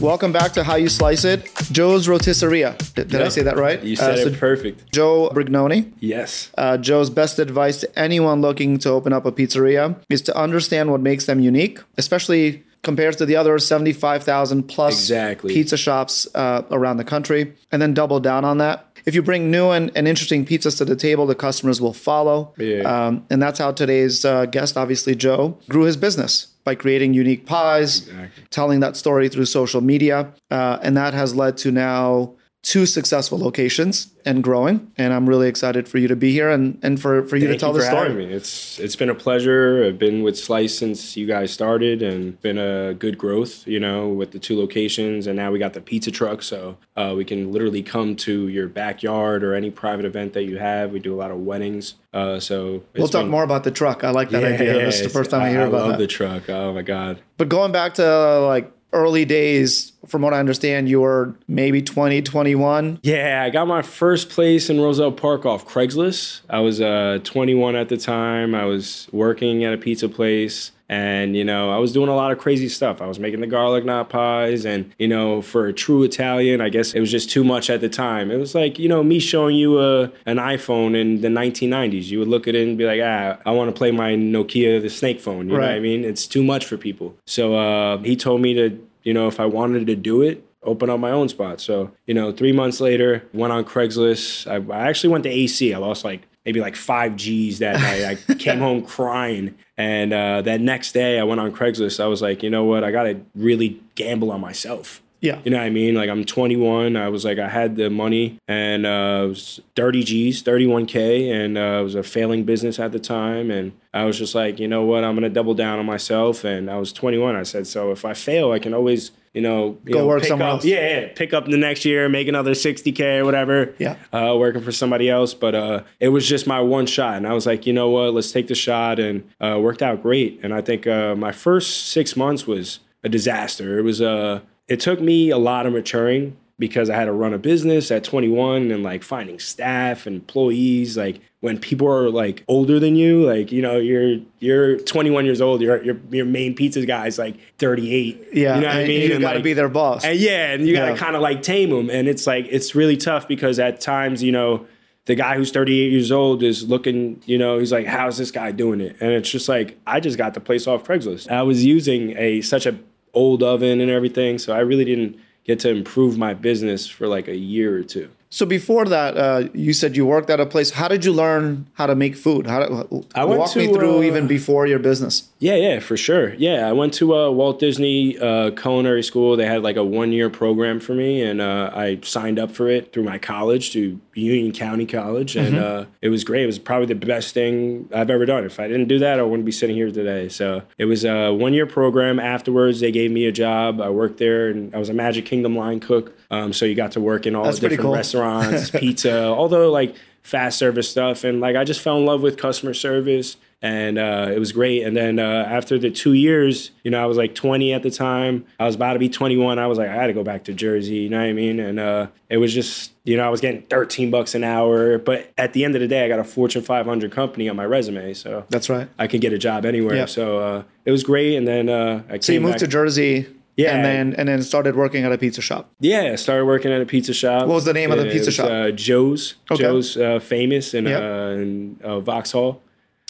[0.00, 1.50] Welcome back to How You Slice It.
[1.72, 2.76] Joe's Rotisseria.
[2.94, 3.82] Did, did I say that right?
[3.82, 4.92] You said Uh, so it perfect.
[4.92, 5.90] Joe Brignoni.
[5.98, 6.50] Yes.
[6.56, 10.92] Uh, Joe's best advice to anyone looking to open up a pizzeria is to understand
[10.92, 15.52] what makes them unique, especially compared to the other 75,000 plus Exactly.
[15.52, 18.86] pizza shops uh, around the country, and then double down on that.
[19.08, 22.52] If you bring new and, and interesting pizzas to the table, the customers will follow.
[22.58, 22.82] Yeah.
[23.06, 27.46] Um, and that's how today's uh, guest, obviously Joe, grew his business by creating unique
[27.46, 28.44] pies, Exactly.
[28.50, 30.30] telling that story through social media.
[30.50, 34.90] Uh, and that has led to now two successful locations and growing.
[34.98, 37.60] And I'm really excited for you to be here and, and for, for you Thank
[37.60, 38.08] to tell you the story.
[38.10, 38.34] having me.
[38.34, 39.84] It's it's been a pleasure.
[39.84, 43.66] I've been with Slice since you guys started, and been a good growth.
[43.66, 47.14] You know, with the two locations, and now we got the pizza truck, so uh,
[47.16, 50.90] we can literally come to your backyard or any private event that you have.
[50.92, 54.04] We do a lot of weddings, uh, so We'll talk been- more about the truck.
[54.04, 54.72] I like that Yeah, idea.
[54.84, 55.98] This is the first time I hear about love that.
[55.98, 56.50] the truck.
[56.50, 57.22] Oh my god.
[57.38, 61.82] But going back to uh, like early days, from what I understand, you were maybe
[61.82, 63.00] 20, 21.
[63.02, 66.40] Yeah, I got my first place in Roselle Park off Craigslist.
[66.48, 68.54] I was uh, 21 at the time.
[68.54, 70.72] I was working at a pizza place.
[70.88, 73.02] And, you know, I was doing a lot of crazy stuff.
[73.02, 74.64] I was making the garlic knot pies.
[74.64, 77.80] And, you know, for a true Italian, I guess it was just too much at
[77.80, 78.30] the time.
[78.30, 82.04] It was like, you know, me showing you a, an iPhone in the 1990s.
[82.04, 84.80] You would look at it and be like, ah, I want to play my Nokia,
[84.80, 85.48] the snake phone.
[85.48, 86.04] You know what I mean?
[86.04, 87.14] It's too much for people.
[87.26, 90.90] So uh, he told me to, you know, if I wanted to do it, open
[90.90, 91.60] up my own spot.
[91.60, 94.46] So, you know, three months later, went on Craigslist.
[94.46, 95.72] I, I actually went to AC.
[95.72, 98.18] I lost like maybe like five G's that night.
[98.28, 99.54] I came home crying.
[99.76, 102.02] And uh, that next day, I went on Craigslist.
[102.02, 102.84] I was like, you know what?
[102.84, 105.02] I got to really gamble on myself.
[105.20, 105.40] Yeah.
[105.44, 105.94] You know what I mean?
[105.94, 106.96] Like I'm 21.
[106.96, 111.58] I was like I had the money and uh, it was 30 G's, 31k, and
[111.58, 113.50] uh, it was a failing business at the time.
[113.50, 115.04] And I was just like, you know what?
[115.04, 116.44] I'm gonna double down on myself.
[116.44, 117.36] And I was 21.
[117.36, 120.24] I said, so if I fail, I can always, you know, you Go know, work
[120.24, 120.64] somewhere up, else.
[120.64, 123.72] Yeah, yeah, pick up the next year, make another 60k or whatever.
[123.78, 123.94] Yeah.
[124.12, 125.32] uh, working for somebody else.
[125.32, 128.14] But uh, it was just my one shot, and I was like, you know what?
[128.14, 130.40] Let's take the shot, and uh, worked out great.
[130.42, 133.78] And I think uh, my first six months was a disaster.
[133.78, 137.32] It was uh, it took me a lot of maturing because I had to run
[137.32, 140.96] a business at 21 and like finding staff and employees.
[140.96, 145.40] Like when people are like older than you, like you know you're you're 21 years
[145.40, 145.60] old.
[145.60, 148.28] Your your your main pizza guy is like 38.
[148.32, 148.56] Yeah.
[148.56, 149.02] you know what I mean.
[149.08, 150.04] You And, got to like, be their boss.
[150.04, 150.98] and yeah, and you gotta Yeah.
[150.98, 151.90] kind of like tame them.
[151.90, 154.66] And it's like it's really tough because at times, you know,
[155.04, 158.50] the guy who's 38 years old is looking, you know, he's like, how's this guy
[158.52, 158.96] doing it?
[159.00, 161.30] And it's just like I just got the place off Craigslist.
[161.30, 162.76] I was using a such a
[163.14, 167.26] old oven and everything, so I really didn't get to improve my business for like
[167.28, 168.10] a year or two.
[168.30, 170.70] So before that, uh, you said you worked at a place.
[170.72, 172.46] How did you learn how to make food?
[172.46, 175.28] How to, I went walk me through uh, even before your business.
[175.38, 176.34] Yeah, yeah, for sure.
[176.34, 179.36] Yeah, I went to uh, Walt Disney uh, Culinary School.
[179.36, 182.68] They had like a one year program for me, and uh, I signed up for
[182.68, 186.42] it through my college, to Union County College, and uh, it was great.
[186.42, 188.44] It was probably the best thing I've ever done.
[188.44, 190.28] If I didn't do that, I wouldn't be sitting here today.
[190.28, 192.18] So it was a one year program.
[192.18, 193.80] Afterwards, they gave me a job.
[193.80, 196.17] I worked there, and I was a Magic Kingdom line cook.
[196.30, 197.94] Um, so you got to work in all That's the different cool.
[197.94, 202.36] restaurants, pizza, although like fast service stuff, and like I just fell in love with
[202.36, 204.84] customer service and uh, it was great.
[204.84, 207.90] And then uh, after the two years, you know, I was like 20 at the
[207.90, 208.46] time.
[208.60, 209.58] I was about to be 21.
[209.58, 210.96] I was like, I had to go back to Jersey.
[210.96, 211.58] You know what I mean?
[211.58, 214.98] And uh, it was just, you know, I was getting 13 bucks an hour.
[214.98, 217.66] But at the end of the day, I got a Fortune 500 company on my
[217.66, 218.88] resume, so That's right.
[218.96, 219.96] I could get a job anywhere.
[219.96, 220.06] Yeah.
[220.06, 221.34] So uh, it was great.
[221.36, 222.60] And then uh, I So you moved back.
[222.60, 223.26] to Jersey.
[223.58, 223.74] Yeah.
[223.74, 225.68] And then and then started working at a pizza shop.
[225.80, 227.48] Yeah, started working at a pizza shop.
[227.48, 228.50] What was the name of the pizza was, shop?
[228.50, 229.34] Uh, Joe's.
[229.50, 229.62] Okay.
[229.64, 231.02] Joe's uh, famous in, Yep.
[231.02, 232.62] uh, in uh, Vauxhall.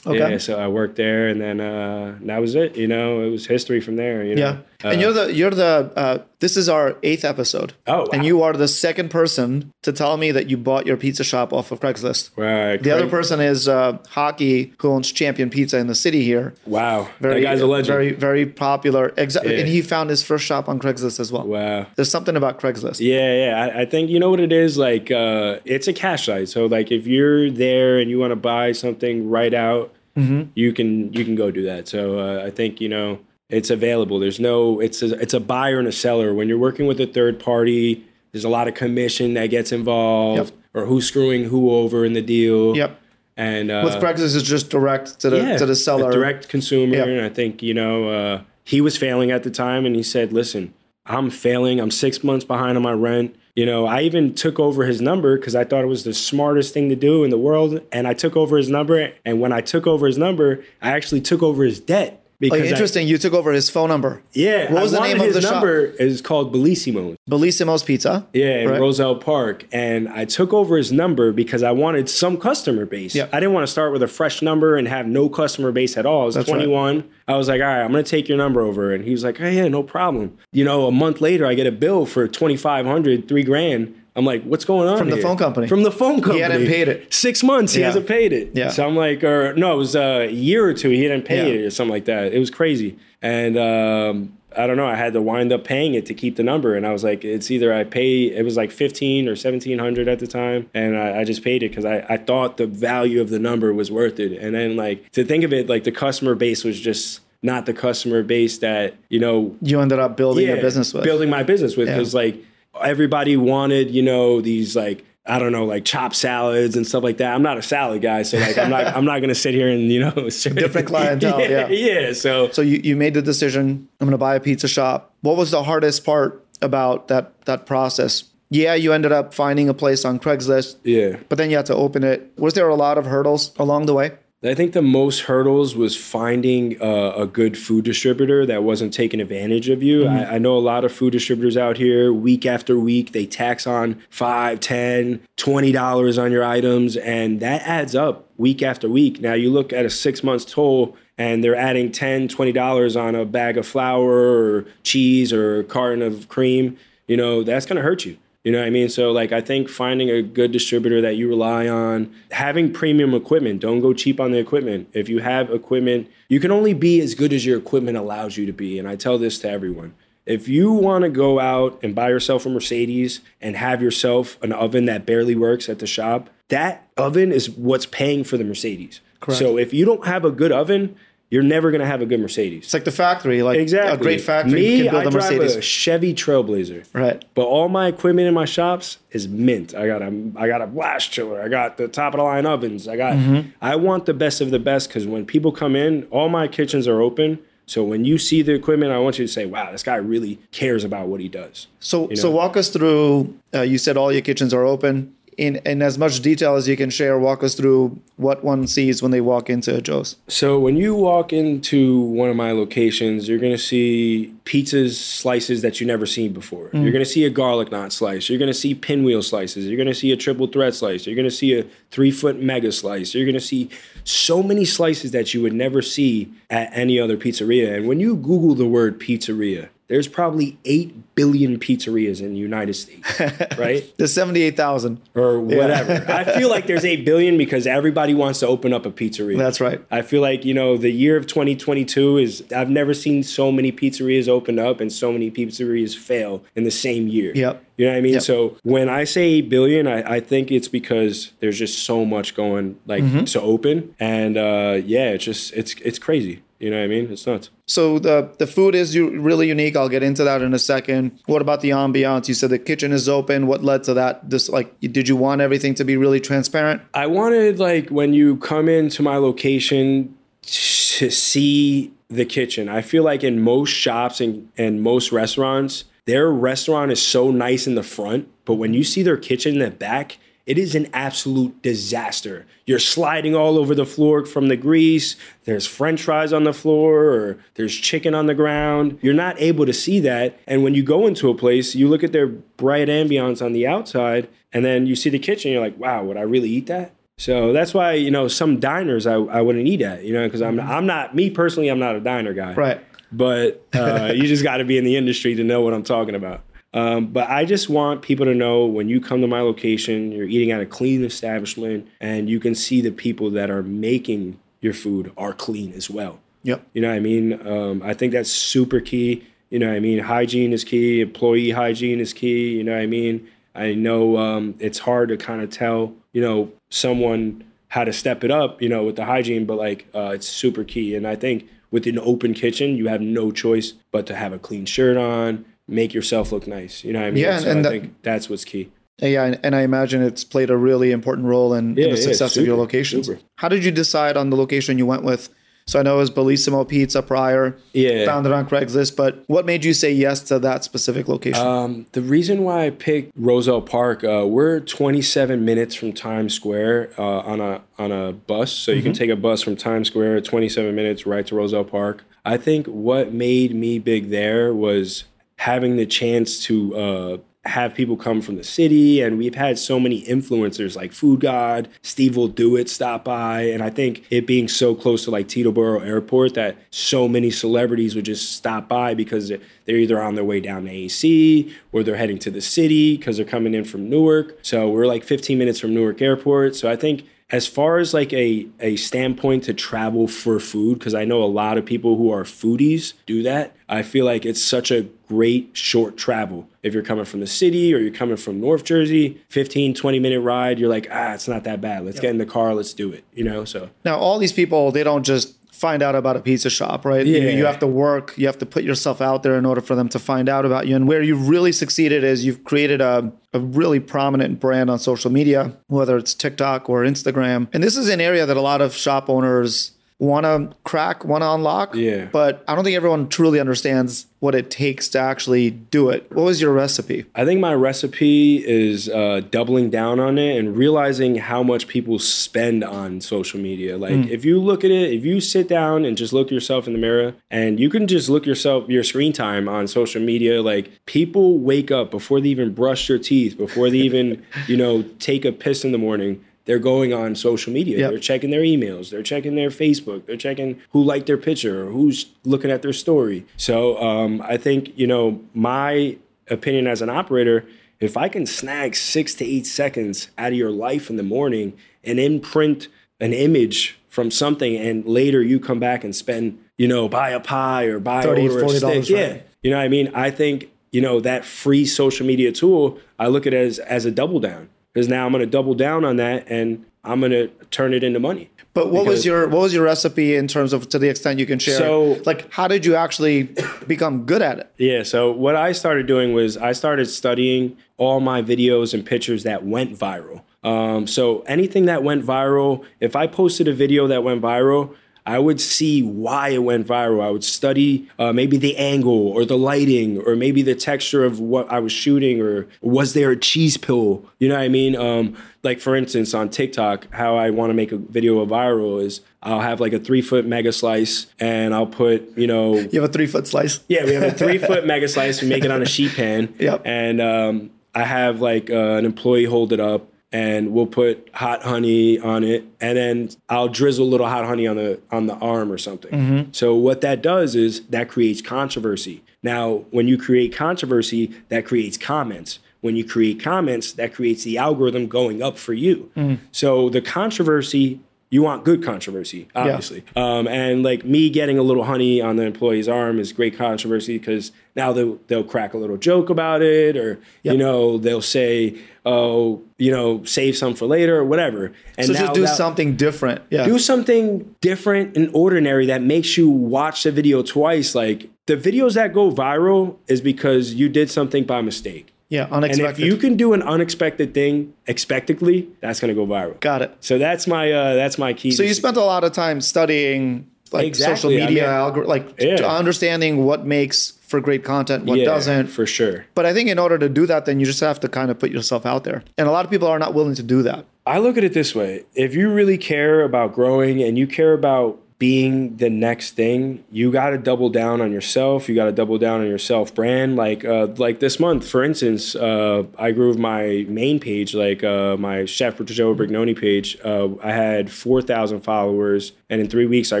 [0.06, 0.18] Okay.
[0.18, 2.76] Yeah, so I worked there, and then uh, that was it.
[2.76, 4.24] You know, it was history from there.
[4.24, 4.42] You know?
[4.42, 4.56] Yeah.
[4.84, 7.72] And you're the you're the uh, this is our eighth episode.
[7.88, 11.24] Oh, And you are the second person to tell me that you bought your pizza
[11.24, 12.30] shop off of Craigslist.
[12.36, 12.80] Right.
[12.80, 16.54] The other person is uh, Hakki, who owns Champion Pizza in the city here.
[16.64, 17.88] Wow, Very, that guy's a legend.
[17.88, 19.12] Very, very popular.
[19.16, 19.54] Exactly.
[19.54, 19.60] Yeah.
[19.62, 21.44] And he found his first shop on Craigslist as well.
[21.46, 21.86] wow.
[21.96, 23.00] There's something about Craigslist.
[23.00, 23.64] Yeah, yeah.
[23.74, 24.78] I, I think you know what it is.
[24.78, 26.48] Like, uh, it's a cash site.
[26.48, 30.50] So, like, if you're there and you want to buy something right out, Mm-hmm.
[30.56, 31.86] you can you can go do that.
[31.86, 34.18] So, uh, I think you know it's available.
[34.18, 36.34] There's no it's a, it's a buyer and a seller.
[36.34, 40.52] When you're working with a third party, there's a lot of commission that gets involved,
[40.74, 42.76] or who's screwing who over in the deal.
[42.76, 43.00] Yep.
[43.36, 46.10] And uh, With Craigslist, it's just direct to the to the seller.
[46.10, 46.96] a direct consumer.
[46.96, 47.04] Yeah.
[47.04, 50.32] And I think you know uh, he was failing at the time, and he said,
[50.32, 50.74] "Listen,
[51.06, 51.80] I'm failing.
[51.80, 53.34] I'm six months behind on my rent.
[53.56, 56.72] You know, I even took over his number because I thought it was the smartest
[56.72, 57.80] thing to do in the world.
[57.90, 59.12] And I took over his number.
[59.24, 62.17] And when I took over his number, I actually took over his debt.
[62.40, 63.08] Because Oh, I- interesting.
[63.08, 64.22] you took over his phone number.
[64.32, 65.52] yeah, What was I the name of his the shop?
[65.54, 67.16] number is called Bellissimo.
[67.28, 68.26] Bellissimo's Pizza.
[68.32, 68.80] Yeah, in Right.
[68.80, 69.66] Roselle Park.
[69.72, 73.14] And I took over his number because I wanted some customer base.
[73.14, 73.26] Yeah.
[73.32, 76.06] I didn't want to start with a fresh number and have no customer base at
[76.06, 76.22] all.
[76.22, 76.56] I was That's right.
[76.58, 77.04] 21.
[77.26, 78.92] I was like, all right, I'm going to take your number over.
[78.92, 80.32] And he was like, hey, yeah, no problem.
[80.52, 83.94] You know, a month later, I get a bill for 2500 three grand.
[84.18, 85.22] I'm like, what's going on From the here?
[85.22, 85.68] phone company.
[85.68, 86.38] From the phone company.
[86.38, 87.14] He hadn't paid it.
[87.14, 87.86] Six months, he Yeah.
[87.86, 88.50] hasn't paid it.
[88.52, 88.68] Yeah.
[88.68, 90.90] So I'm like, or no, it was a year or two.
[90.90, 91.60] He hadn't paid Yeah.
[91.60, 92.32] it or something like that.
[92.34, 92.96] It was crazy.
[93.22, 94.86] And um, I don't know.
[94.86, 97.24] I had to wind up paying it to keep the number, and I was like,
[97.24, 98.24] it's either I pay.
[98.34, 101.62] It was like fifteen or seventeen hundred at the time, and I, I just paid
[101.62, 104.32] it because I, I thought the value of the number was worth it.
[104.40, 107.72] And then like to think of it, like the customer base was just not the
[107.74, 111.04] customer base that you know You ended up building your business with.
[111.04, 111.94] building my business with Yeah.
[111.96, 112.36] because like
[112.82, 117.18] everybody wanted you know these like I don't know like chopped salads and stuff like
[117.18, 117.34] that.
[117.34, 119.92] I'm not a salad guy, so like I'm not I'm not gonna sit here and
[119.92, 121.68] you know Different clientele, yeah.
[121.68, 122.12] yeah.
[122.12, 125.14] So So you, you made the decision, I'm to buy a pizza shop.
[125.20, 128.24] What was the hardest part about that that process?
[128.50, 131.18] Yeah, you ended up finding a place on Craigslist, yeah.
[131.28, 132.32] but then you had to open it.
[132.38, 134.12] Was there a lot of hurdles along the way?
[134.44, 139.20] I think the most hurdles was finding uh, a good food distributor that wasn't taking
[139.20, 140.06] advantage of you.
[140.06, 143.66] I, I know a lot of food distributors out here, week after week, they tax
[143.66, 149.20] on five, ten, twenty dollars on your items, and that adds up week after week.
[149.20, 153.16] Now you look at a six months toll and they're adding 10 20 dollars on
[153.16, 157.76] a bag of flour or cheese or a carton of cream you know that's going
[157.76, 158.88] to hurt you you know what I mean?
[158.88, 163.60] So like I think finding a good distributor that you rely on, having premium equipment,
[163.60, 164.88] don't go cheap on the equipment.
[164.92, 168.46] If you have equipment, you can only be as good as your equipment allows you
[168.46, 168.78] to be.
[168.78, 169.94] And I tell this to everyone.
[170.24, 174.52] If you want to go out and buy yourself a Mercedes and have yourself an
[174.52, 179.00] oven that barely works at the shop, that oven is what's paying for the Mercedes.
[179.20, 179.38] Correct.
[179.38, 180.96] So if you don't have a good oven,
[181.30, 182.64] you're never going to have a good Mercedes.
[182.64, 183.92] It's like the factory, like Exactly.
[183.94, 185.56] a great factory Me, can build I a drive Mercedes.
[185.56, 186.86] a Chevy Trailblazer.
[186.94, 187.22] Right.
[187.34, 189.74] But all my equipment in my shops is mint.
[189.74, 191.40] I got a I got a blast chiller.
[191.42, 192.88] I got the top of the line ovens.
[192.88, 193.50] I got Mm-hmm.
[193.60, 196.86] I want the best of the best because when people come in, all my kitchens
[196.88, 197.38] are open.
[197.66, 200.38] So when you see the equipment, I want you to say, "Wow, this guy really
[200.52, 203.34] cares about what he does." So, so walk us through.
[203.52, 205.14] Uh, you said all your kitchens are open.
[205.38, 209.00] In in as much detail as you can share, walk us through what one sees
[209.00, 210.16] when they walk into Joe's.
[210.26, 215.80] So when you walk into one of my locations, you're gonna see pizzas slices that
[215.80, 216.70] you never seen before.
[216.70, 216.82] Mm.
[216.82, 218.28] You're gonna see a garlic knot slice.
[218.28, 219.66] You're gonna see pinwheel slices.
[219.66, 221.06] You're gonna see a triple threat slice.
[221.06, 223.14] You're gonna see a three foot mega slice.
[223.14, 223.70] You're gonna see
[224.02, 227.76] so many slices that you would never see at any other pizzeria.
[227.76, 232.74] And when you Google the word pizzeria, there's probably eight billion pizzerias in the United
[232.74, 233.08] States,
[233.58, 233.82] right?
[233.96, 235.00] There's seventy eight thousand.
[235.14, 236.04] or whatever.
[236.12, 239.36] I feel like there's 8 billion because everybody wants to open up a pizzeria.
[239.38, 239.80] That's right.
[239.90, 243.72] I feel like, you know, the year of 2022 is, I've never seen so many
[243.72, 247.32] pizzerias open up and so many pizzerias fail in the same year.
[247.34, 247.64] Yep.
[247.76, 248.12] You know what I mean?
[248.14, 248.22] Yep.
[248.22, 252.34] So when I say 8 billion, I, I think it's because there's just so much
[252.36, 253.24] going like Mm-hmm.
[253.24, 253.94] to open.
[253.98, 256.42] And uh, yeah, it's just, it's, it's crazy.
[256.58, 257.12] You know what I mean?
[257.12, 257.50] It's nuts.
[257.66, 259.76] So the the food is u- really unique.
[259.76, 261.18] I'll get into that in a second.
[261.26, 262.26] What about the ambiance?
[262.26, 263.46] You said the kitchen is open.
[263.46, 264.28] What led to that?
[264.28, 266.82] This like, did you want everything to be really transparent?
[266.94, 272.68] I wanted like when you come into my location to see the kitchen.
[272.68, 277.66] I feel like in most shops and, and most restaurants, their restaurant is so nice
[277.66, 280.16] in the front, but when you see their kitchen in the back,
[280.48, 282.46] it is an absolute disaster.
[282.66, 285.14] You're sliding all over the floor from the grease.
[285.44, 288.98] There's french fries on the floor or there's chicken on the ground.
[289.02, 290.38] You're not able to see that.
[290.46, 293.66] And when you go into a place, you look at their bright ambiance on the
[293.66, 296.94] outside and then you see the kitchen, you're like, wow, would I really eat that?
[297.18, 300.40] So that's why, you know, some diners I, I wouldn't eat at, you know, because
[300.40, 302.80] I'm, I'm not, me personally, I'm not a diner guy Right.
[303.10, 306.14] but uh, you just got to be in the industry to know what I'm talking
[306.14, 306.42] about.
[306.74, 310.28] Um, but I just want people to know when you come to my location, you're
[310.28, 314.74] eating at a clean establishment, and you can see the people that are making your
[314.74, 316.20] food are clean as well.
[316.42, 316.66] Yep.
[316.74, 317.46] You know what I mean?
[317.46, 319.24] Um, I think that's super key.
[319.50, 319.98] You know what I mean?
[319.98, 321.00] Hygiene is key.
[321.00, 322.50] Employee hygiene is key.
[322.56, 323.28] You know what I mean?
[323.54, 328.24] I know um, it's hard to kind of tell, you know, someone how to step
[328.24, 330.94] it up, you know, with the hygiene, but like uh, it's super key.
[330.94, 334.38] And I think with an open kitchen, you have no choice but to have a
[334.38, 336.82] clean shirt on, make yourself look nice.
[336.84, 337.22] You know what I mean?
[337.24, 338.70] Yeah, so and I that- think that's what's key.
[339.00, 341.96] Yeah, and- and I imagine it's played a really important role in, Yeah, in the
[341.96, 343.06] yeah, success of your super, locations.
[343.06, 343.20] super.
[343.36, 345.28] How did you decide on the location you went with?
[345.68, 348.06] So I know it was Bellissimo Pizza prior, Yeah.
[348.06, 351.46] found it on Craigslist, but what made you say yes to that specific location?
[351.46, 356.90] Um, the reason why I picked Roselle Park, uh, we're 27 minutes from Times Square
[356.98, 360.22] uh, on a on a bus, so you can take a bus from Times Square,
[360.22, 362.04] 27 minutes right to Roselle Park.
[362.24, 365.04] I think what made me big there was
[365.38, 369.80] having the chance to uh, have people come from the city and we've had so
[369.80, 374.26] many influencers like food god steve will do it stop by and i think it
[374.26, 378.92] being so close to like teterboro airport that so many celebrities would just stop by
[378.92, 382.96] because they're either on their way down to ac or they're heading to the city
[382.96, 384.38] because they're coming in from newark.
[384.42, 386.56] So we're like 15 minutes from newark airport.
[386.56, 390.94] So i think as far as like a, a standpoint to travel for food because
[390.94, 394.42] i know a lot of people who are foodies do that i feel like it's
[394.42, 396.46] such a great short travel.
[396.62, 400.20] If you're coming from the city or you're coming from north jersey 15 20 minute
[400.20, 401.84] ride you're like ah it's not that bad.
[401.84, 402.02] Let's yep.
[402.02, 403.70] get in the car let's do it you know so.
[403.84, 407.04] Now all these people they don't just find out about a pizza shop, right?
[407.04, 407.18] Yeah.
[407.18, 409.74] You, you, have to work, you have to put yourself out there in order for
[409.74, 410.76] them to find out about you.
[410.76, 415.10] And where you've really succeeded is you've created a, a really prominent brand on social
[415.10, 417.48] media, whether it's TikTok or Instagram.
[417.52, 421.22] And this is an area that a lot of shop owners want to crack, want
[421.22, 421.74] to unlock.
[421.74, 422.06] Yeah.
[422.12, 426.10] But I don't think everyone truly understands what it takes to actually do it.
[426.12, 427.04] What was your recipe?
[427.14, 431.98] I think my recipe is uh, doubling down on it and realizing how much people
[431.98, 433.78] spend on social media.
[433.78, 434.08] Like, mm.
[434.08, 436.78] if you look at it, if you sit down and just look yourself in the
[436.80, 441.38] mirror and you can just look yourself, your screen time on social media, like, people
[441.38, 445.32] wake up before they even brush their teeth, before they even, you know, take a
[445.32, 447.76] piss in the morning they're going on social media.
[447.76, 447.90] Yep.
[447.90, 448.88] They're checking their emails.
[448.88, 450.06] They're checking their Facebook.
[450.06, 453.26] They're checking who liked their picture or who's looking at their story.
[453.36, 457.44] So um, I think you know my opinion as an operator.
[457.80, 461.52] If I can snag six to eight seconds out of your life in the morning
[461.84, 466.88] and imprint an image from something, and later you come back and spend, you know,
[466.88, 469.92] buy a pie or buy 30 or a stick, yeah, you know what I mean.
[469.94, 472.78] I think you know that free social media tool.
[472.98, 474.48] I look at it as as a double down
[474.78, 477.82] because now I'm going to double down on that and I'm going to turn it
[477.82, 478.30] into money.
[478.54, 481.26] But what was your what was your recipe in terms of to the extent you
[481.26, 481.58] can share?
[481.58, 483.34] So like how did you actually
[483.66, 484.52] become good at it?
[484.56, 489.24] Yeah, so what I started doing was I started studying all my videos and pictures
[489.24, 490.22] that went viral.
[490.42, 494.74] Um, so anything that went viral, if I posted a video that went viral,
[495.08, 497.02] I would see why it went viral.
[497.02, 501.18] I would study uh, maybe the angle or the lighting or maybe the texture of
[501.18, 504.04] what I was shooting or was there a cheese pill?
[504.18, 504.76] You know what I mean?
[504.76, 509.00] Um, like for instance, on TikTok, how I want to make a video viral is
[509.22, 512.56] I'll have like a three foot mega slice and I'll put, you know.
[512.56, 513.60] You have a three foot slice?
[513.66, 515.22] Yeah, we have a three foot mega slice.
[515.22, 516.34] We make it on a sheet pan.
[516.38, 516.62] Yep.
[516.66, 521.42] And um, I have like uh, an employee hold it up and we'll put hot
[521.42, 525.14] honey on it and then I'll drizzle a little hot honey on the on the
[525.14, 525.90] arm or something.
[525.90, 526.32] Mm-hmm.
[526.32, 529.02] So what that does is that creates controversy.
[529.22, 532.38] Now, when you create controversy, that creates comments.
[532.60, 535.90] When you create comments, that creates the algorithm going up for you.
[535.96, 536.24] Mm-hmm.
[536.32, 539.84] So the controversy you want good controversy, obviously.
[539.94, 540.18] Yeah.
[540.18, 543.98] Um, and like me getting a little honey on the employee's arm is great controversy
[543.98, 547.32] because now they'll, they'll crack a little joke about it, or yep.
[547.32, 551.52] you know they'll say, "Oh, you know, save some for later," or whatever.
[551.76, 553.22] And so just do something different.
[553.30, 557.74] Yeah, do something different and ordinary that makes you watch the video twice.
[557.74, 561.92] Like the videos that go viral is because you did something by mistake.
[562.08, 562.64] Yeah, unexpected.
[562.64, 566.40] And if you can do an unexpected thing expectedly, that's going to go viral.
[566.40, 566.76] Got it.
[566.80, 568.30] So that's my uh, that's my key.
[568.30, 570.96] So you spent a lot of time studying like exactly.
[570.96, 572.36] social media, I mean, algor- like yeah.
[572.46, 575.48] understanding what makes for great content, what yeah, doesn't.
[575.48, 576.06] For sure.
[576.14, 578.18] But I think in order to do that, then you just have to kind of
[578.18, 580.64] put yourself out there, and a lot of people are not willing to do that.
[580.86, 584.32] I look at it this way: if you really care about growing and you care
[584.32, 588.48] about being the next thing, you got to double down on yourself.
[588.48, 590.16] You got to double down on your self brand.
[590.16, 594.96] Like uh, like this month, for instance, uh, I grew my main page, like uh,
[594.96, 596.78] my Chef Joe Brignoni page.
[596.84, 600.00] Uh, I had four thousand followers, and in three weeks, I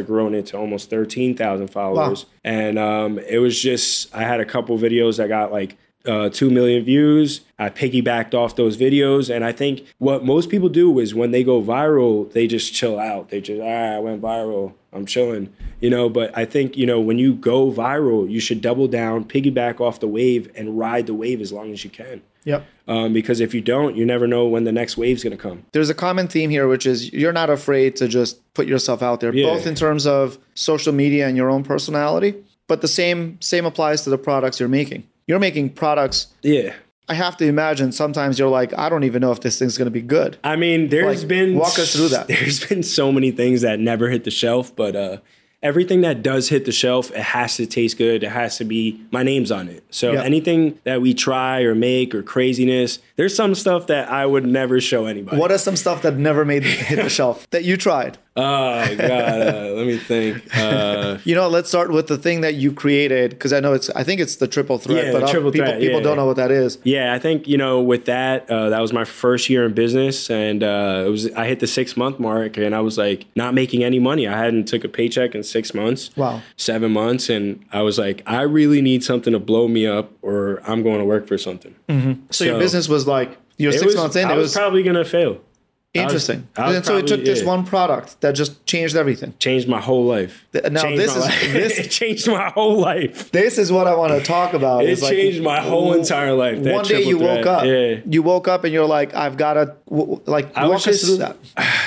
[0.00, 2.24] grown it to almost thirteen thousand followers.
[2.24, 2.30] Wow.
[2.44, 5.76] And um, it was just I had a couple videos that got like
[6.08, 7.42] uh, 2 million views.
[7.58, 9.34] I piggybacked off those videos.
[9.34, 12.98] And I think what most people do is when they go viral, they just chill
[12.98, 13.28] out.
[13.28, 14.72] They just, ah, I went viral.
[14.90, 16.08] I'm chilling, you know.
[16.08, 20.00] But I think, you know, when you go viral, you should double down, piggyback off
[20.00, 22.22] the wave, and ride the wave as long as you can.
[22.44, 22.64] Yep.
[22.86, 25.64] Um, because if you don't, you never know when the next wave's going to come.
[25.72, 29.20] There's a common theme here, which is you're not afraid to just put yourself out
[29.20, 29.44] there, yeah.
[29.44, 32.34] both in terms of social media and your own personality,
[32.66, 36.26] but the same same applies to the products you're making you're making products.
[36.42, 36.74] Yeah.
[37.08, 39.90] I have to imagine sometimes you're like, I don't even know if this thing's to
[39.90, 40.36] be good.
[40.42, 42.28] I mean, there's like, been walk us through that.
[42.28, 45.18] There's been so many things that never hit the shelf, but uh,
[45.62, 48.22] everything that does hit the shelf, it has to taste good.
[48.22, 49.84] It has to be my name's on it.
[49.90, 50.24] So yep.
[50.24, 54.78] anything that we try or make or craziness, there's some stuff that I would never
[54.80, 55.38] show anybody.
[55.38, 58.18] What are some stuff that never made hit the shelf that you tried?
[58.36, 60.44] Oh god, uh, let me think.
[60.56, 63.90] Uh, You know, let's start with the thing that you created because I know it's.
[63.90, 66.14] I think it's the triple threat, Yeah, but triple people threat, people yeah, don't yeah.
[66.22, 66.78] know what that is.
[66.84, 70.30] yeah, I think you know with that, uh, that was my first year in business,
[70.30, 73.54] and uh, it was I hit the six month mark, and I was like not
[73.54, 74.28] making any money.
[74.28, 76.10] I hadn't took a paycheck in six months.
[76.16, 76.40] Wow.
[76.56, 80.60] seven months, and I was like, I really need something to blow me up, or
[80.64, 81.74] I'm going to work for something.
[82.30, 84.28] So, your business was like you're six was- months in.
[84.28, 85.40] I it was, was, probably gonna fail.
[85.94, 87.46] Interesting, I was and so it took this yeah.
[87.46, 89.34] one product that just changed everything.
[89.38, 90.46] Changed my whole life.
[90.52, 91.52] Th- now changed this is- life.
[91.52, 93.30] this- it changed my whole life.
[93.30, 94.84] This is what I want to talk about.
[94.84, 96.62] It is like, changed my whole entire life.
[96.62, 97.64] that one day you woke up.
[97.64, 98.00] Yeah.
[98.06, 101.16] You woke up and you're like, I've got to like I walk was us through
[101.18, 101.36] that.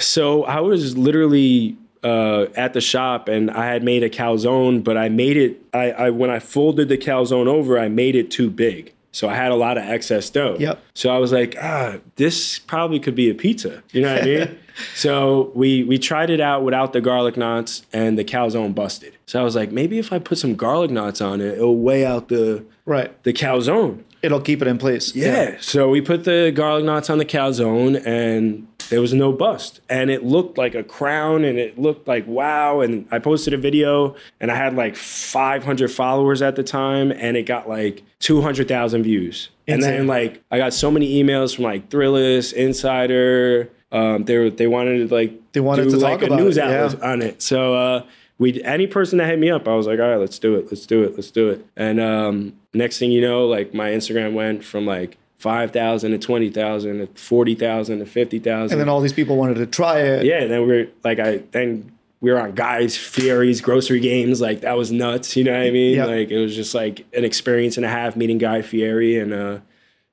[0.01, 4.97] So I was literally uh, at the shop and I had made a calzone, but
[4.97, 5.61] I made it.
[5.73, 8.93] I, I when I folded the calzone over, I made it too big.
[9.13, 10.55] So I had a lot of excess dough.
[10.59, 10.81] Yep.
[10.93, 13.83] So I was like, ah, this probably could be a pizza.
[13.91, 14.57] You know what I mean?
[14.95, 19.15] So we we tried it out without the garlic knots, and the calzone busted.
[19.25, 22.05] So I was like, maybe if I put some garlic knots on it, it'll weigh
[22.05, 23.11] out the Right.
[23.23, 24.03] the calzone.
[24.23, 25.13] It'll keep it in place.
[25.13, 25.57] Yeah.
[25.59, 29.79] So we put the garlic knots on the calzone and there was no bust.
[29.89, 32.81] And it looked like a crown and it looked like wow.
[32.81, 37.37] And I posted a video and I had like 500 followers at the time and
[37.37, 39.49] it got like 200,000 views.
[39.65, 43.71] And then like I got so many emails from like Thrillist, Insider.
[43.93, 46.57] Um, they were, they wanted to like They wanted do to like talk a news
[46.57, 47.09] it, outlet yeah.
[47.09, 47.41] on it.
[47.41, 48.05] So uh,
[48.39, 50.65] we any person that hit me up, I was like, all right, let's do it,
[50.65, 51.65] let's do it, let's do it.
[51.77, 56.19] And um, next thing you know, like my Instagram went from like five thousand to
[56.19, 58.73] twenty thousand to forty thousand to fifty thousand.
[58.75, 60.25] And then all these people wanted to try it.
[60.25, 64.39] yeah, and then we are like I then we were on Guys Fieri's grocery games.
[64.39, 65.35] Like that was nuts.
[65.35, 65.97] You know what I mean?
[65.97, 66.05] Yeah.
[66.05, 69.59] Like it was just like an experience and a half meeting Guy Fieri and uh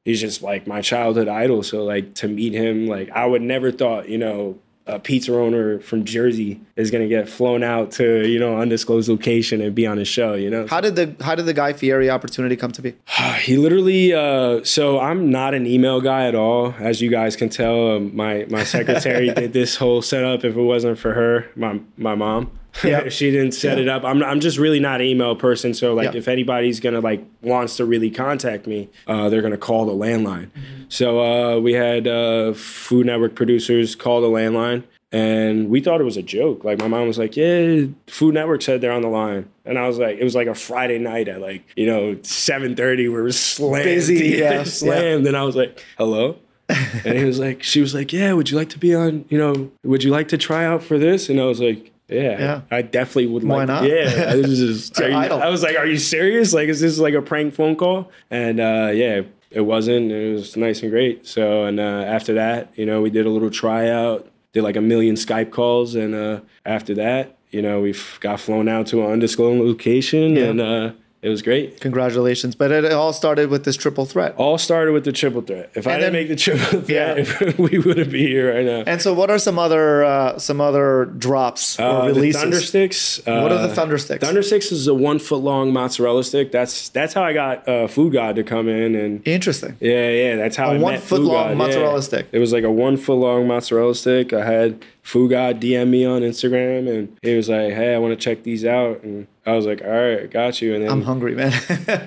[0.06, 1.62] he's just like my childhood idol.
[1.62, 5.78] So like to meet him, like I would never thought, you know, a pizza owner
[5.80, 9.98] from Jersey is gonna get flown out to, you know, undisclosed location and be on
[9.98, 10.66] his show, you know?
[10.66, 12.94] How did the how did the Guy Fieri opportunity come to be?
[13.38, 14.12] He literally.
[14.12, 17.96] Uh, so I'm not an email guy at all, as you guys can tell.
[17.96, 20.44] Um, my my secretary did this whole setup.
[20.44, 22.50] If it wasn't for her, my my mom,
[22.84, 23.08] Yeah.
[23.08, 23.82] she didn't set Yeah.
[23.84, 24.04] it up.
[24.04, 25.74] I'm I'm just really not an email person.
[25.74, 26.18] So like, Yeah.
[26.18, 30.48] if anybody's gonna like wants to really contact me, uh, they're gonna call the landline.
[30.88, 34.84] So uh, we had uh, Food Network producers call the landline.
[35.10, 36.64] And we thought it was a joke.
[36.64, 39.86] Like my mom was like, "Yeah, Food Network said they're on the line," and I
[39.88, 43.08] was like, "It was like a Friday night at like you know seven thirty.
[43.08, 46.36] We were slammed, Busy, yeah, slammed." And I was like, "Hello,"
[46.68, 49.24] and he was like, "She was like, yeah, would you like to be on?
[49.30, 52.38] You know, would you like to try out for this?" And I was like, "Yeah,
[52.38, 52.60] Yeah.
[52.70, 53.84] I definitely would Why not?
[53.84, 55.32] Yeah, I was just, your are you-.
[55.34, 56.52] I was like, "Are you serious?
[56.52, 60.10] Like, is this like a prank phone call?" And uh, yeah, it wasn't.
[60.12, 61.26] It was nice and great.
[61.26, 64.80] So, and uh, after that, you know, we did a little tryout, did like a
[64.80, 69.12] million Skype calls, and uh, after that, you know, we got flown out to an
[69.12, 70.44] undisclosed location, Yeah.
[70.44, 71.80] and uh, it was great.
[71.80, 72.54] Congratulations.
[72.54, 74.34] But it all started with this triple threat.
[74.36, 75.70] All started with the triple threat.
[75.74, 78.84] If I And didn't then- make the triple threat, we wouldn't be here right now.
[78.86, 82.40] And so what are some other uh, some other drops or Uh, the releases?
[82.42, 83.20] Thunder Sticks.
[83.24, 84.24] what are the uh, Thunder Sticks?
[84.24, 86.52] Thunder Sticks is a one foot long mozzarella stick.
[86.52, 89.76] That's that's how I got uh, Food God to come in and Interesting.
[89.80, 90.36] yeah, yeah.
[90.36, 92.00] That's how A I one foot long God, mozzarella yeah.
[92.00, 92.26] stick.
[92.32, 94.32] It was like a one foot long mozzarella stick.
[94.32, 98.12] I had Food God DM me on Instagram and he was like, "Hey, I want
[98.12, 101.00] to check these out." And I was like, "All right, got you." And then I'm
[101.00, 101.50] hungry, man.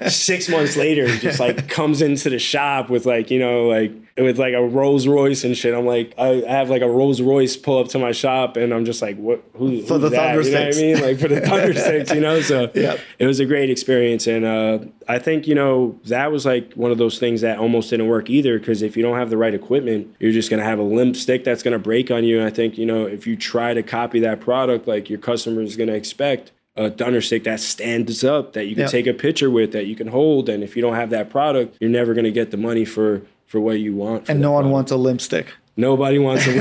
[0.11, 3.91] six months later, he just like comes into the shop with like you know like
[4.23, 5.73] with like a Rolls Royce and shit.
[5.73, 8.85] I'm like, I have like a Rolls Royce pull up to my shop, and I'm
[8.85, 9.43] just like, what?
[9.53, 9.81] Who?
[9.83, 10.15] For who's the that?
[10.35, 11.01] Thunder You know what I mean?
[11.01, 12.41] Like for the Thunder Sticks, you know.
[12.41, 12.99] So Yep.
[13.19, 16.91] it was a great experience, and uh, I think you know that was like one
[16.91, 19.53] of those things that almost didn't work either because if you don't have the right
[19.53, 22.37] equipment, you're just gonna have a limp stick that's gonna break on you.
[22.39, 25.61] And I think you know if you try to copy that product, like your customer
[25.61, 28.87] is gonna expect a thunder stick that stands up that you can Yeah.
[28.87, 31.75] take a picture with that you can hold and if you don't have that product
[31.81, 34.67] you're never going to get the money for for what you want and no one
[34.75, 35.47] wants a limp stick.
[35.75, 36.53] nobody wants a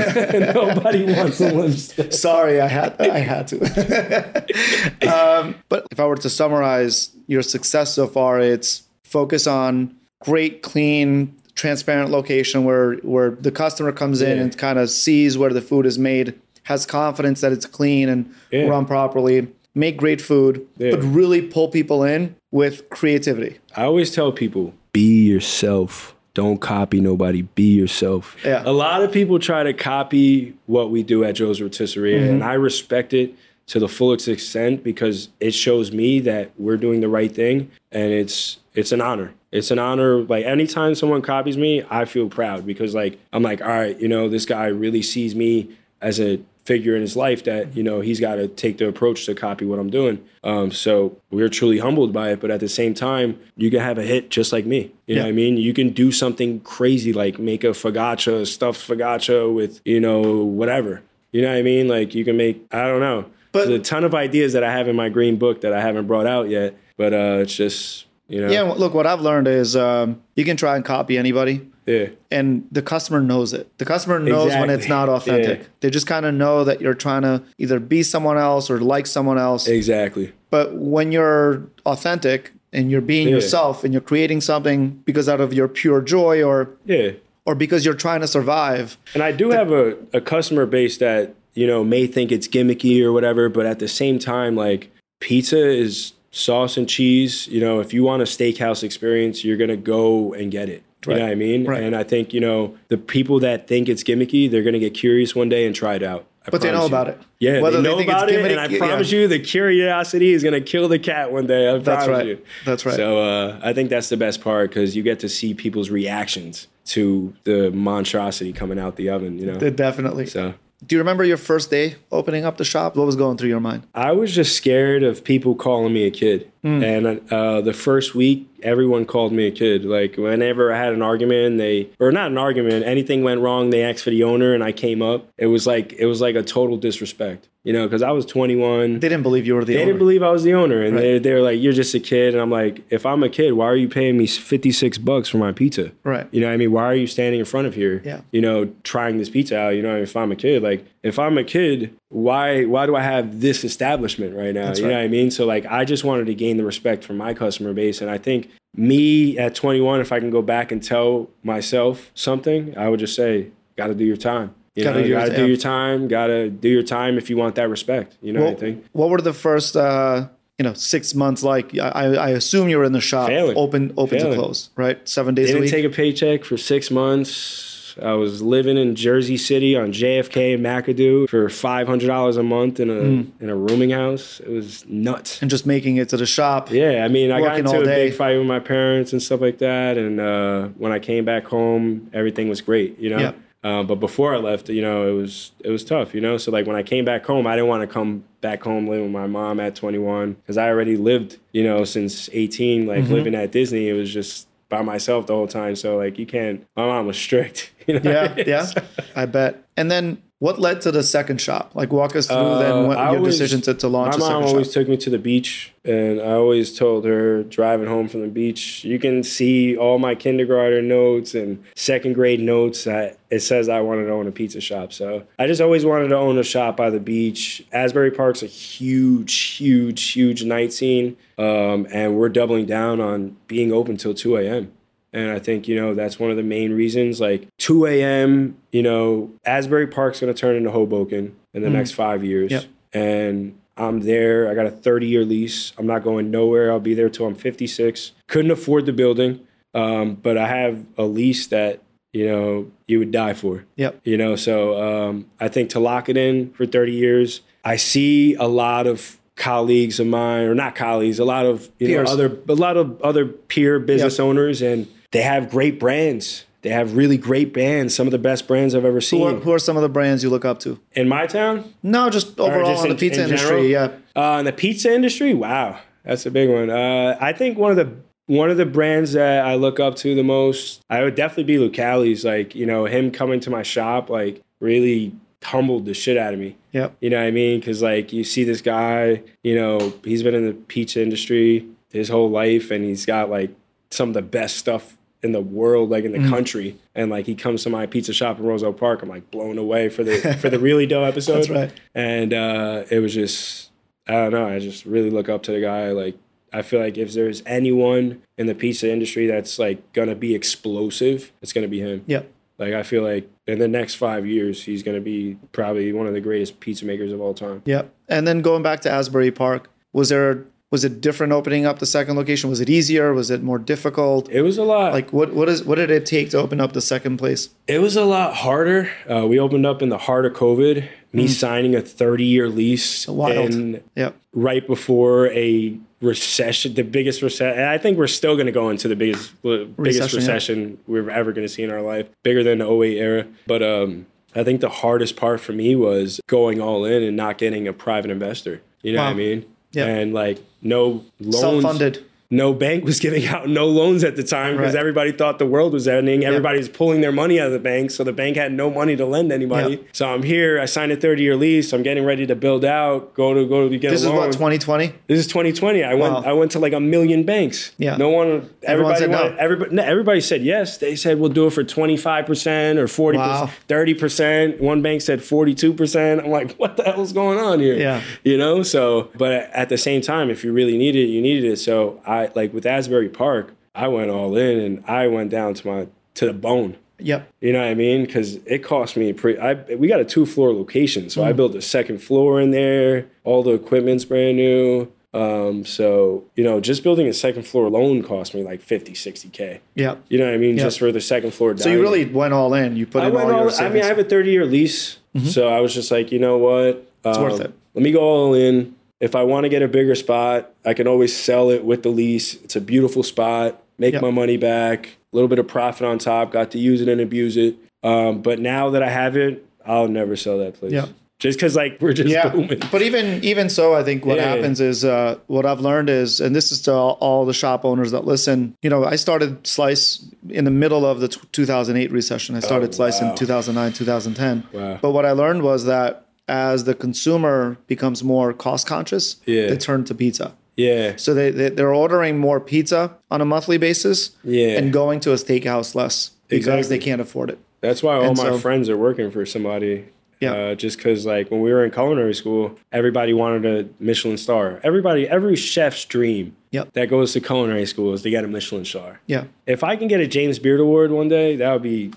[0.53, 3.57] nobody wants a limp stick Sorry, I had I had to.
[5.15, 10.61] um, but if I were to summarize your success so far, it's focus on great,
[10.61, 15.61] clean, transparent location where where the customer comes in and kind of sees where the
[15.61, 16.27] food is made,
[16.63, 18.65] has confidence that it's clean and Yeah.
[18.73, 19.47] run properly.
[19.73, 20.91] Make great food, Yeah.
[20.91, 23.53] but really pull people in with creativity.
[23.77, 28.63] i always tell people be yourself don't copy nobody be yourself Yeah.
[28.65, 32.33] a lot of people try to copy what we do at joe's rotisseria Mm-hmm.
[32.35, 33.33] and i respect it
[33.67, 38.11] to the fullest extent because it shows me that we're doing the right thing and
[38.11, 42.65] it's it's an honor it's an honor like anytime someone copies me i feel proud
[42.65, 45.69] because like i'm like all right you know this guy really sees me
[46.01, 46.39] as a
[46.71, 49.65] figure in his life that you know he's got to take the approach to copy
[49.65, 50.23] what I'm doing.
[50.43, 53.97] Um, so we're truly humbled by it, but at the same time, you can have
[53.97, 54.93] a hit just like me.
[55.05, 55.57] You know what I mean?
[55.57, 61.01] You can do something crazy like make a focaccia, stuffed focaccia with you know whatever.
[61.33, 61.89] You know what I mean?
[61.89, 63.25] Like you can make I don't know.
[63.51, 65.81] But There's a ton of ideas that I have in my green book that I
[65.81, 68.49] haven't brought out yet, but uh, it's just you know.
[68.49, 71.69] Yeah, look, what I've learned is um, you can try and copy anybody.
[71.85, 72.09] Yeah.
[72.29, 73.75] And the customer knows it.
[73.77, 74.67] The customer knows exactly.
[74.67, 75.59] when it's not authentic.
[75.61, 75.67] Yeah.
[75.79, 79.07] They just kind of know that you're trying to either be someone else or like
[79.07, 79.67] someone else.
[79.67, 80.33] Exactly.
[80.49, 83.35] But when you're authentic and you're being yeah.
[83.35, 87.11] yourself and you're creating something because out of your pure joy or yeah
[87.45, 88.97] or because you're trying to survive.
[89.13, 92.47] And I do the, have a, a customer base that, you know, may think it's
[92.47, 97.47] gimmicky or whatever, but at the same time, like pizza is sauce and cheese.
[97.47, 100.83] You know, if you want a steakhouse experience, you're gonna go and get it.
[101.05, 101.19] You right.
[101.19, 101.65] know what I mean?
[101.65, 101.83] Right.
[101.83, 105.35] And I think, you know, the people that think it's gimmicky, they're gonna get curious
[105.35, 106.27] one day and try it out.
[106.45, 106.87] I but they know you.
[106.87, 107.21] about it.
[107.39, 109.19] Yeah, Whether they know they about it, and I promise yeah.
[109.19, 111.69] you, the curiosity is going to kill the cat one day.
[111.69, 112.25] I that's right.
[112.25, 112.41] You.
[112.65, 112.95] That's right.
[112.95, 116.67] So uh, I think that's the best part because you get to see people's reactions
[116.85, 119.37] to the monstrosity coming out the oven.
[119.37, 120.25] You know, definitely.
[120.25, 122.95] So do you remember your first day opening up the shop?
[122.95, 123.83] What was going through your mind?
[123.93, 126.51] I was just scared of people calling me a kid.
[126.63, 126.83] Mm.
[126.83, 129.85] And uh, the first week, everyone called me a kid.
[129.85, 133.83] Like whenever I had an argument, they or not an argument, anything went wrong, they
[133.83, 135.27] asked for the owner, and I came up.
[135.37, 138.93] It was like it was like a total disrespect you know, because I was 21.
[138.93, 139.91] They didn't believe you were the they owner.
[139.91, 140.81] didn't believe I was the owner.
[140.81, 141.01] And right.
[141.01, 142.33] they, they were like, you're just a kid.
[142.33, 145.37] And I'm like, if I'm a kid, why are you paying me 56 bucks for
[145.37, 145.91] my pizza?
[146.03, 146.27] Right.
[146.31, 146.71] You know what I mean?
[146.71, 148.21] Why are you standing in front of here, yeah.
[148.31, 149.69] you know, trying this pizza out?
[149.75, 153.01] You know, if I'm a kid, like, if I'm a kid, why why do I
[153.01, 154.67] have this establishment right now?
[154.67, 154.91] That's you right.
[154.91, 155.31] know what I mean?
[155.31, 158.01] So, like, I just wanted to gain the respect from my customer base.
[158.01, 162.77] And I think me at 21, if I can go back and tell myself something,
[162.77, 164.53] I would just say, got to do your time.
[164.75, 166.07] You gotta, know, you gotta do your time.
[166.07, 168.17] Gotta do your time if you want that respect.
[168.21, 168.85] You know, what, I think.
[168.93, 171.77] What were the first, uh, you know, six months like?
[171.77, 173.57] I, I assume you were in the shop, Failing.
[173.57, 174.31] open, open Failing.
[174.31, 175.05] to close, right?
[175.09, 175.47] Seven days.
[175.47, 175.71] Didn't a week.
[175.71, 177.70] take a paycheck for six months.
[178.01, 182.43] I was living in Jersey City on JFK and McAdoo for five hundred dollars a
[182.43, 183.31] month in a mm.
[183.39, 184.39] in a rooming house.
[184.39, 185.41] It was nuts.
[185.41, 186.71] And just making it to the shop.
[186.71, 189.59] Yeah, I mean, I got into a big fight with my parents and stuff like
[189.59, 189.97] that.
[189.97, 192.97] And uh, when I came back home, everything was great.
[192.99, 193.19] You know.
[193.19, 193.33] Yeah.
[193.63, 196.37] Uh, but before I left, you know, it was it was tough, you know.
[196.37, 199.03] So like when I came back home, I didn't want to come back home living
[199.03, 203.13] with my mom at 21 because I already lived, you know, since 18, like mm-hmm.
[203.13, 203.87] living at Disney.
[203.87, 205.75] It was just by myself the whole time.
[205.75, 206.65] So like you can't.
[206.75, 207.71] My mom was strict.
[207.87, 208.11] You know?
[208.11, 208.71] Yeah, yeah,
[209.15, 209.65] I bet.
[209.75, 211.75] And then what led to the second shop?
[211.75, 214.17] Like, walk us through uh, then what, your always, decision to, to launch.
[214.17, 214.73] My mom always shop.
[214.73, 218.83] took me to the beach, and I always told her driving home from the beach,
[218.83, 223.81] you can see all my kindergarten notes and second grade notes that it says I
[223.81, 224.93] wanted to own a pizza shop.
[224.93, 227.63] So I just always wanted to own a shop by the beach.
[227.71, 233.71] Asbury Park's a huge, huge, huge night scene, um, and we're doubling down on being
[233.71, 234.71] open till 2 a.m.
[235.13, 237.19] And I think, you know, that's one of the main reasons.
[237.19, 241.73] Like 2 a.m., you know, Asbury Park's going to turn into Hoboken in the mm.
[241.73, 242.51] next five years.
[242.51, 242.65] Yep.
[242.93, 244.49] And I'm there.
[244.49, 245.73] I got a 30 year lease.
[245.77, 246.71] I'm not going nowhere.
[246.71, 248.11] I'll be there till I'm 56.
[248.27, 251.81] Couldn't afford the building, um, but I have a lease that,
[252.13, 253.65] you know, you would die for.
[253.75, 254.01] Yep.
[254.03, 258.35] You know, so um, I think to lock it in for 30 years, I see
[258.35, 262.37] a lot of colleagues of mine, or not colleagues, a lot of you know other
[262.47, 264.25] a lot of other peer business yep.
[264.25, 266.45] owners, and they have great brands.
[266.61, 269.21] They have really great brands, some of the best brands I've ever seen.
[269.21, 270.79] Who are, who are some of the brands you look up to?
[270.91, 271.73] In my town?
[271.81, 273.97] No, just overall just in, in, the pizza in industry, general?
[274.15, 274.33] yeah.
[274.35, 276.69] Uh, in the pizza industry, wow, that's a big one.
[276.69, 277.95] Uh, I think one of the
[278.27, 281.57] one of the brands that I look up to the most, I would definitely be
[281.57, 282.23] Lucali's.
[282.23, 286.39] Like, you know, him coming to my shop, like, really humbled the shit out of
[286.39, 286.55] me.
[286.71, 286.95] Yep.
[287.01, 287.59] You know what I mean?
[287.59, 292.07] Because, like, you see this guy, you know, he's been in the pizza industry his
[292.07, 293.49] whole life and he's got, like,
[293.89, 296.29] some of the best stuff in the world, like in the mm.
[296.29, 296.77] country.
[296.95, 299.89] And like he comes to my pizza shop in Roselle Park, I'm like blown away
[299.89, 301.35] for the for the really dope episode.
[301.35, 301.73] That's right.
[301.93, 303.71] And uh, it was just
[304.07, 304.47] I don't know.
[304.47, 305.91] I just really look up to the guy.
[305.91, 306.17] Like
[306.51, 311.31] I feel like if there's anyone in the pizza industry that's like gonna be explosive,
[311.41, 312.03] it's gonna be him.
[312.07, 312.31] Yep.
[312.57, 316.13] Like I feel like in the next five years, he's gonna be probably one of
[316.13, 317.61] the greatest pizza makers of all time.
[317.65, 317.93] Yep.
[318.07, 321.85] And then going back to Asbury Park, was there was it different opening up the
[321.85, 322.49] second location?
[322.49, 323.13] Was it easier?
[323.13, 324.29] Was it more difficult?
[324.29, 324.93] It was a lot.
[324.93, 327.49] Like what what is what did it take to open up the second place?
[327.67, 328.89] It was a lot harder.
[329.09, 330.87] Uh, we opened up in the heart of COVID.
[331.13, 331.29] Me mm.
[331.29, 333.51] signing a 30 year lease, Wild.
[333.51, 334.15] and yep.
[334.31, 337.61] right before a recession, the biggest recession.
[337.61, 340.77] I think we're still going to go into the biggest biggest recession, recession yeah.
[340.87, 343.27] we're ever going to see in our life, bigger than the 08 era.
[343.45, 347.37] But um, I think the hardest part for me was going all in and not
[347.37, 348.61] getting a private investor.
[348.81, 349.07] You know Wow.
[349.07, 349.45] what I mean?
[349.71, 349.85] Yeah.
[349.85, 351.39] And like no loans.
[351.39, 352.05] Self-funded.
[352.33, 354.79] No bank was giving out no loans at the time because Right.
[354.79, 356.23] everybody thought the world was ending.
[356.23, 359.05] Everybody's pulling their money out of the bank, so the bank had no money to
[359.05, 359.73] lend anybody.
[359.73, 359.77] Yeah.
[359.91, 360.57] So I'm here.
[360.59, 361.73] I signed a 30 year lease.
[361.73, 363.13] I'm getting ready to build out.
[363.15, 364.93] Go to go to get This a is what 2020.
[365.07, 365.83] This is 2020.
[365.83, 366.25] I went.
[366.25, 367.73] I went to like a million banks.
[367.77, 367.97] Yeah.
[367.97, 368.49] No one.
[368.63, 369.35] Everybody said no.
[369.37, 369.75] Everybody.
[369.75, 370.77] no, everybody said yes.
[370.77, 373.41] They said we'll do it for 25 percent or 40 Wow.
[373.41, 374.61] percent, 30 percent.
[374.61, 376.21] One bank said 42 percent.
[376.21, 377.75] I'm like, what the hell's going on here?
[377.75, 378.01] Yeah.
[378.23, 378.63] You know.
[378.63, 381.57] So, but at the same time, if you really needed it, you needed it.
[381.57, 385.67] So I like with Asbury Park, I went all in and I went down to
[385.67, 386.77] my to the bone.
[386.99, 387.31] Yep.
[387.41, 388.05] You know what I mean?
[388.05, 389.39] Because it cost me pretty.
[389.39, 391.35] I we got a two floor location, so I mm.
[391.35, 393.07] built a second floor in there.
[393.23, 394.91] All the equipment's brand new.
[395.13, 399.29] Um, so you know, just building a second floor alone cost me like 50, 60
[399.29, 399.61] k.
[399.75, 400.05] Yep.
[400.09, 400.57] You know what I mean?
[400.57, 400.63] Yeah.
[400.63, 401.57] Just for the second floor.
[401.57, 402.77] So you really went all in.
[402.77, 403.61] You put I in all all.
[403.61, 405.27] I mean, I have a thirty year lease, mm-hmm.
[405.27, 406.87] so I was just like, you know what?
[407.03, 407.53] It's worth um, it.
[407.73, 408.75] Let me go all in.
[409.01, 411.89] If I want to get a bigger spot, I can always sell it with the
[411.89, 412.35] lease.
[412.43, 413.61] It's a beautiful spot.
[413.77, 414.01] Make Yep.
[414.03, 414.85] my money back.
[415.11, 416.31] A little bit of profit on top.
[416.31, 417.55] Got to use it and abuse it.
[417.83, 420.71] Um, but now that I have it, I'll never sell that place.
[420.71, 420.89] Yep.
[421.19, 422.59] Just because like we're just yeah, booming.
[422.71, 424.35] but even even so, I think what Yeah.
[424.35, 427.63] happens is uh, what I've learned is, and this is to all, all the shop
[427.63, 428.55] owners that listen.
[428.63, 432.35] You know, I started Slice in the middle of the t- 2008 recession.
[432.35, 433.11] I started Slice Oh, wow.
[433.11, 434.43] in 2009, 2010.
[434.51, 434.79] Wow.
[434.81, 439.47] But what I learned was that as the consumer becomes more cost conscious, Yeah.
[439.49, 440.33] they turn to pizza.
[440.55, 440.93] Yeah.
[440.95, 444.57] So they, they they're ordering more pizza on a monthly basis, Yeah.
[444.57, 446.77] and going to a steakhouse less because Exactly.
[446.77, 447.39] they can't afford it.
[447.59, 449.85] That's why all And my so- friends are working for somebody.
[450.21, 450.33] Yeah.
[450.33, 454.59] Uh, just because, like, when we were in culinary school, everybody wanted a Michelin star.
[454.63, 456.73] Everybody, every chef's dream Yep.
[456.73, 458.99] that goes to culinary school is to get a Michelin star.
[459.07, 459.23] Yeah.
[459.47, 461.91] If I can get a James Beard Award one day, that would be.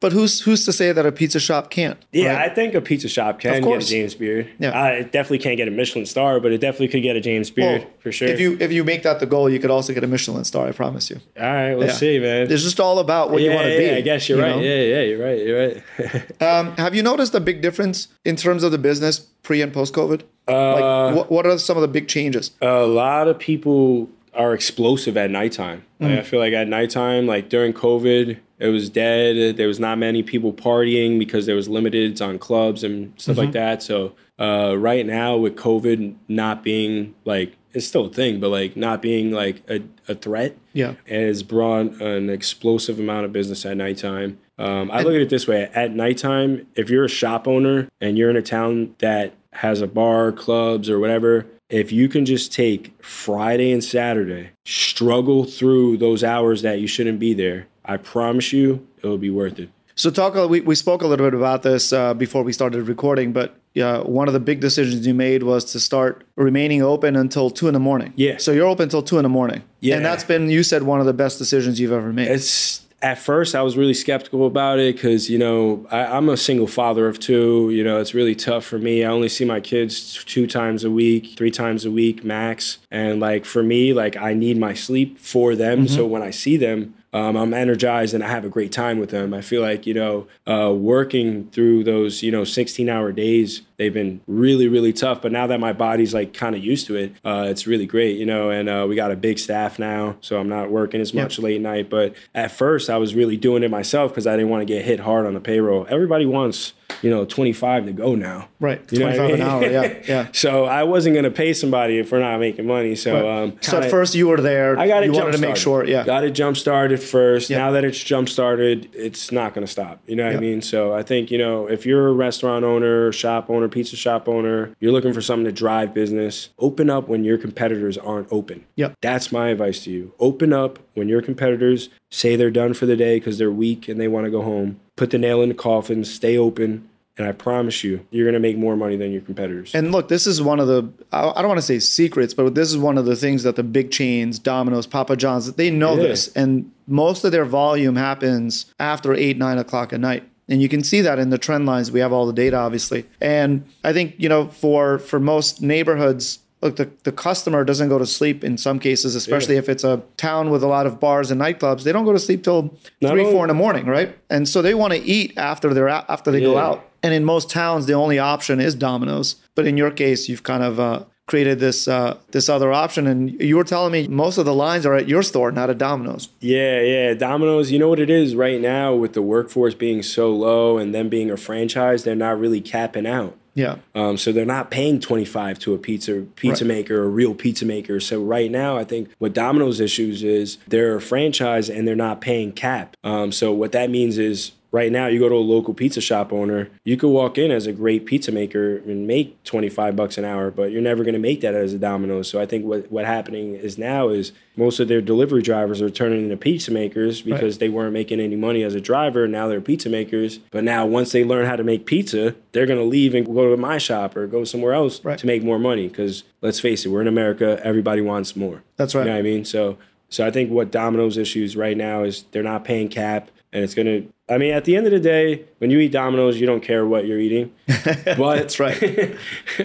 [0.00, 1.98] But who's who's to say that a pizza shop can't?
[2.12, 2.50] Yeah, right?
[2.50, 3.86] I think a pizza shop can get a.
[3.86, 4.48] James Beard.
[4.58, 4.88] Yeah.
[4.92, 7.82] It definitely can't get a Michelin star, but it definitely could get a James Beard
[7.82, 8.28] Well, for sure.
[8.28, 10.66] If you if you make that the goal, you could also get a Michelin star.
[10.68, 11.20] I promise you.
[11.38, 11.92] all right, we'll Yeah.
[11.92, 12.50] see, man.
[12.50, 13.96] It's just all about what yeah, you want to yeah, be.
[13.96, 14.56] I guess you're you right.
[14.56, 14.62] know?
[14.62, 15.46] Yeah, yeah, you're right.
[15.46, 16.24] You're right.
[16.40, 19.92] Um, have you noticed a big difference in terms of the business pre and post
[19.94, 20.22] COVID?
[20.48, 22.50] Uh, like, what, what are some of the big changes?
[22.62, 25.84] a lot of people are explosive at nighttime.
[25.98, 26.18] Like, Mm.
[26.18, 29.56] I feel like at nighttime, like during COVID, it was dead.
[29.56, 33.44] There was not many people partying because there was limited on clubs and stuff Mm-hmm.
[33.44, 33.82] like that.
[33.82, 38.76] So uh, right now, with COVID not being like it's still a thing, but like
[38.76, 40.94] not being like a, a threat, Yeah.
[41.06, 44.38] it has brought an explosive amount of business at nighttime.
[44.58, 48.18] Um, I look at it this way: at nighttime, if you're a shop owner and
[48.18, 52.52] you're in a town that has a bar, clubs, or whatever, if you can just
[52.52, 58.52] take Friday and Saturday, struggle through those hours that you shouldn't be there, I promise
[58.52, 59.70] you, it will be worth it.
[59.94, 60.34] So talk.
[60.48, 64.02] We, we spoke a little bit about this uh, before we started recording, but uh,
[64.02, 67.74] one of the big decisions you made was to start remaining open until two in
[67.74, 68.12] the morning.
[68.16, 68.38] Yeah.
[68.38, 69.62] So you're open until two in the morning.
[69.80, 69.96] Yeah.
[69.96, 72.28] And that's been you said one of the best decisions you've ever made.
[72.28, 76.36] it's at first I was really skeptical about it because you know I, I'm a
[76.36, 77.70] single father of two.
[77.70, 79.04] You know it's really tough for me.
[79.04, 83.20] I only see my kids two times a week, three times a week max, and
[83.20, 85.88] like for me, like I need my sleep for them.
[85.88, 86.94] So when I see them.
[87.12, 89.34] Um, I'm energized and I have a great time with them.
[89.34, 93.92] I feel like you know, uh, working through those you know 16 hour days, they've
[93.94, 95.22] been really really tough.
[95.22, 98.16] But now that my body's like kind of used to it, uh, it's really great.
[98.18, 101.14] You know, and uh, we got a big staff now, so I'm not working as
[101.14, 101.88] much late night.
[101.90, 104.84] But at first, I was really doing it myself because I didn't want to get
[104.84, 105.86] hit hard on the payroll.
[105.88, 108.48] Everybody wants you know 25 to go now.
[108.58, 108.82] right.
[108.92, 109.64] You know what I 25 an hour.
[109.66, 109.94] Yeah.
[110.10, 110.26] Yeah.
[110.32, 112.96] So I wasn't gonna pay somebody if we're not making money.
[112.96, 114.78] So um, so at first you were there.
[114.78, 115.84] I got it You wanted to make sure.
[115.84, 116.04] Yeah.
[116.04, 117.48] Got it jump started first.
[117.48, 117.58] Yeah.
[117.58, 120.02] Now that it's jump started, it's not going to stop.
[120.06, 120.38] You know what Yeah.
[120.38, 120.62] I mean?
[120.62, 124.74] So I think, you know, if you're a restaurant owner, shop owner, pizza shop owner,
[124.80, 128.64] you're looking for something to drive business, open up when your competitors aren't open.
[128.76, 128.94] Yep.
[129.00, 130.12] That's my advice to you.
[130.20, 134.00] Open up when your competitors say they're done for the day because they're weak and
[134.00, 134.80] they want to go home.
[134.96, 136.86] Put the nail in the coffin, stay open.
[137.18, 139.74] And I promise you, you're going to make more money than your competitors.
[139.74, 142.70] And look, this is one of the, I don't want to say secrets, but this
[142.70, 146.04] is one of the things that the big chains, Domino's, Papa John's, they know Yeah.
[146.04, 146.28] this.
[146.34, 150.22] And most of their volume happens after eight, nine o'clock at night.
[150.50, 151.90] And you can see that in the trend lines.
[151.92, 153.06] We have all the data, obviously.
[153.20, 157.98] And I think, you know, for for most neighborhoods, look, the, the customer doesn't go
[157.98, 161.30] to sleep in some cases, especially if it's a town with a lot of bars
[161.30, 161.84] and nightclubs.
[161.84, 162.62] They don't go to sleep till
[163.00, 164.18] Not three, only- four in the morning, right?
[164.28, 166.84] And so they want to eat after they're out, after they go out.
[167.02, 169.36] And in most towns, the only option is Domino's.
[169.54, 173.06] But in your case, you've kind of uh, created this uh, this other option.
[173.06, 175.78] And you were telling me most of the lines are at your store, not at
[175.78, 176.28] Domino's.
[176.40, 177.14] Yeah, yeah.
[177.14, 180.92] Domino's, you know what it is right now with the workforce being so low and
[180.92, 183.36] them being a franchise, they're not really capping out.
[183.54, 183.76] Yeah.
[183.94, 186.68] Um, so they're not paying 25 to a pizza pizza right.
[186.68, 188.00] maker, a real pizza maker.
[188.00, 192.20] So right now, I think what Domino's issues is they're a franchise and they're not
[192.20, 192.96] paying cap.
[193.04, 196.32] Um, so what that means is right now you go to a local pizza shop
[196.32, 200.24] owner you could walk in as a great pizza maker and make 25 bucks an
[200.24, 202.28] hour but you're never going to make that as a domino's.
[202.28, 205.90] So i think what what happening is now is most of their delivery drivers are
[205.90, 207.60] turning into pizza makers because right.
[207.60, 210.38] they weren't making any money as a driver now they're pizza makers.
[210.50, 213.50] But now once they learn how to make pizza they're going to leave and go
[213.50, 215.18] to my shop or go somewhere else right.
[215.18, 218.62] to make more money because let's face it we're in america everybody wants more.
[218.76, 219.02] That's right.
[219.02, 219.44] you know what i mean?
[219.44, 219.78] So
[220.10, 223.74] so I think what Domino's issues right now is they're not paying cap and it's
[223.74, 226.46] going to I mean, at the end of the day, when you eat Domino's, you
[226.46, 227.52] don't care what you're eating.
[228.04, 229.16] But, That's right.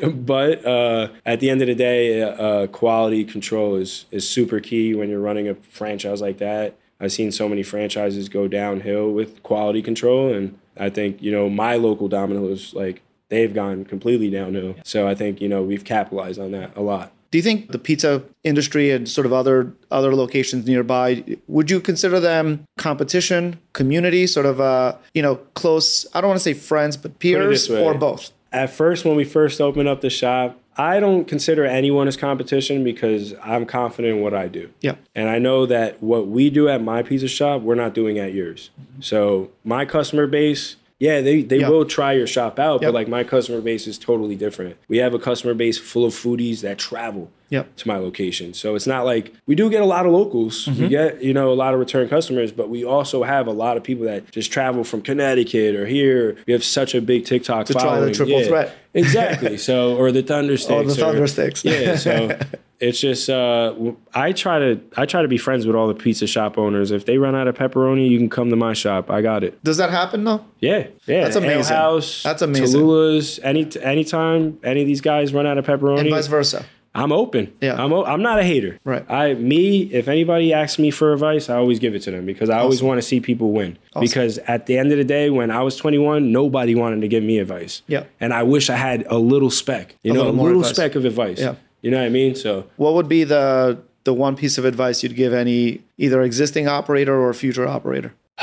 [0.26, 4.96] but uh, at the end of the day, uh, quality control is is super key
[4.96, 6.78] when you're running a franchise like that.
[7.00, 11.50] I've seen so many franchises go downhill with quality control, and I think you know
[11.50, 14.76] my local Domino's like they've gone completely downhill.
[14.84, 17.12] So I think you know we've capitalized on that a lot.
[17.36, 21.82] Do you think the pizza industry and sort of other other locations nearby would you
[21.82, 26.54] consider them competition, community, sort of uh, you know, close, I don't want to say
[26.54, 28.32] friends, but peers or both?
[28.54, 32.86] At first when we first opened up the shop, I don't consider anyone as competition
[32.86, 34.70] because I'm confident in what I do.
[34.80, 34.96] Yeah.
[35.14, 38.34] And I know that what we do at my pizza shop, we're not doing at
[38.34, 38.70] yours.
[39.02, 41.70] So my customer base yeah, they, they yep.
[41.70, 42.90] will try your shop out, yep.
[42.90, 44.78] but like my customer base is totally different.
[44.88, 47.76] We have a customer base full of foodies that travel yep.
[47.78, 48.54] to my location.
[48.54, 50.66] So it's not like we do get a lot of locals.
[50.66, 50.82] Mm-hmm.
[50.82, 53.78] We get, you know, a lot of return customers, but we also have a lot
[53.78, 56.38] of people that just travel from Connecticut or here.
[56.48, 58.00] We have such a big TikTok to following.
[58.00, 58.78] try the triple yeah, threat.
[58.94, 59.58] exactly.
[59.58, 60.72] So or the thunder sticks.
[60.72, 61.64] Or the thunder or, sticks.
[61.64, 61.96] yeah.
[62.06, 62.38] So
[62.80, 63.74] it's just uh,
[64.14, 66.92] I try to I try to be friends with all the pizza shop owners.
[66.92, 69.10] If they run out of pepperoni, you can come to my shop.
[69.10, 69.64] I got it.
[69.64, 70.46] Does that happen though?
[70.60, 71.24] Yeah, yeah.
[71.24, 71.74] That's amazing.
[71.74, 72.80] Ale House, That's amazing.
[72.80, 76.66] Talula's, any anytime any of these guys run out of pepperoni, and vice versa.
[76.96, 77.54] I'm open.
[77.62, 77.76] Yeah.
[77.76, 78.80] I'm, o- I'm not a hater.
[78.86, 79.06] Right.
[79.12, 82.50] I me if anybody asks me for advice, I always give it to them because
[82.50, 83.78] I always want to see people win.
[83.94, 84.02] Awesome.
[84.02, 87.22] Because at the end of the day, when I was 21, nobody wanted to give
[87.24, 87.82] me advice.
[87.88, 88.06] Yeah.
[88.22, 90.76] And I wish I had a little speck, you a know, little a little advice.
[90.76, 91.40] speck of advice.
[91.40, 91.56] Yeah.
[91.82, 92.34] You know what I mean?
[92.34, 96.68] So what would be the the one piece of advice you'd give any either existing
[96.68, 98.14] operator or future operator?